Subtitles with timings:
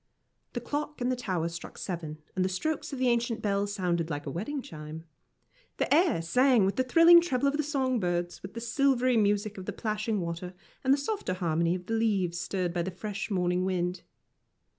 [0.53, 4.09] The clock in the tower struck seven, and the strokes of the ancient bell sounded
[4.09, 5.03] like a wedding chime.
[5.77, 9.59] The air sang with the thrilling treble of the song birds, with the silvery music
[9.59, 13.29] of the plashing water, and the softer harmony of the leaves stirred by the fresh
[13.29, 14.01] morning wind.